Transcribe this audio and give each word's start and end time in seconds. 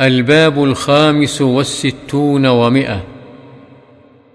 الباب 0.00 0.64
الخامس 0.64 1.42
والستون 1.42 2.46
ومئة. 2.46 3.04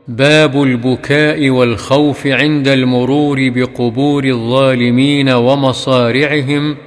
باب 0.08 0.64
البكاء 0.64 1.50
والخوف 1.50 2.28
عند 2.28 2.68
المرور 2.68 3.50
بقبور 3.50 4.24
الظالمين 4.24 5.30
ومصارعهم 5.30 6.78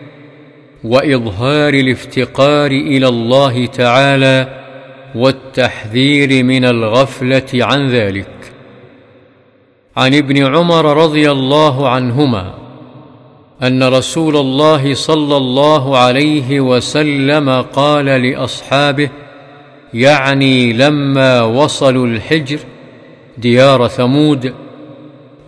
وإظهار 0.85 1.75
الافتقار 1.75 2.71
إلى 2.71 3.09
الله 3.09 3.67
تعالى 3.67 4.65
والتحذير 5.15 6.45
من 6.45 6.65
الغفلة 6.65 7.49
عن 7.55 7.89
ذلك. 7.89 8.53
عن 9.97 10.15
ابن 10.15 10.55
عمر 10.57 11.05
رضي 11.05 11.31
الله 11.31 11.89
عنهما 11.89 12.64
أن 13.67 13.83
رسول 13.83 14.37
الله 14.37 14.95
صلى 14.95 15.37
الله 15.37 15.99
عليه 15.99 16.61
وسلم 16.61 17.51
قال 17.51 18.05
لأصحابه 18.05 19.11
يعني 19.95 20.73
لما 20.73 21.43
وصلوا 21.43 22.07
الحجر 22.07 22.59
ديار 23.39 23.89
ثمود 23.89 24.53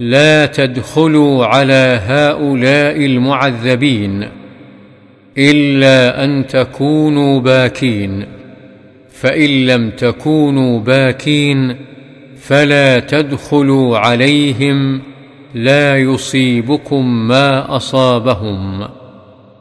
لا 0.00 0.46
تدخلوا 0.46 1.46
على 1.46 2.00
هؤلاء 2.06 2.96
المعذبين 2.96 4.28
إلا 5.38 6.24
أن 6.24 6.46
تكونوا 6.46 7.40
باكين 7.40 8.26
فإن 9.10 9.66
لم 9.66 9.90
تكونوا 9.90 10.80
باكين 10.80 11.76
فلا 12.40 12.98
تدخلوا 12.98 13.98
عليهم 13.98 15.02
لا 15.54 15.96
يصيبكم 15.96 17.28
ما 17.28 17.76
أصابهم. 17.76 18.88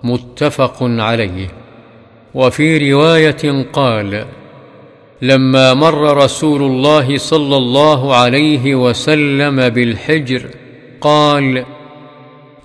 متفق 0.04 0.78
عليه. 0.82 1.48
وفي 2.34 2.94
رواية 2.94 3.66
قال 3.74 4.26
لما 5.22 5.74
مر 5.74 6.18
رسول 6.24 6.62
الله 6.64 7.18
صلى 7.18 7.58
الله 7.58 8.16
عليه 8.16 8.76
وسلم 8.76 9.70
بالحجر 9.70 10.46
قال 11.02 11.66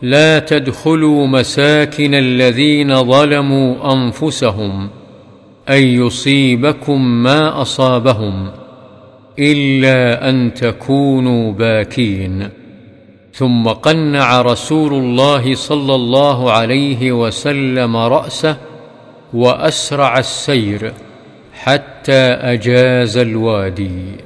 لا 0.02 0.38
تدخلوا 0.38 1.26
مساكن 1.26 2.14
الذين 2.14 3.04
ظلموا 3.04 3.92
أنفسهم 3.92 4.88
ان 5.68 5.82
يصيبكم 5.82 7.22
ما 7.22 7.62
أصابهم 7.62 8.50
إلا 9.38 10.30
أن 10.30 10.54
تكونوا 10.54 11.52
باكين. 11.52 12.48
ثم 13.40 13.68
قنع 13.68 14.42
رسول 14.42 14.92
الله 14.94 15.54
صلى 15.54 15.94
الله 15.94 16.52
عليه 16.52 17.12
وسلم 17.12 17.96
رأسه 17.96 18.56
وأسرع 19.32 20.18
السير 20.18 20.92
حتى 21.54 22.22
أجاز 22.52 23.16
الوادي. 23.16 24.16